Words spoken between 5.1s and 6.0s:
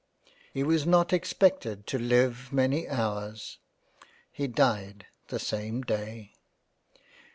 the same